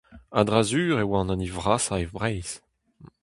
A-dra-sur 0.39 0.97
e 1.03 1.05
oa 1.07 1.17
an 1.21 1.31
hini 1.31 1.49
vrasañ 1.57 2.01
e 2.05 2.07
Breizh! 2.15 2.53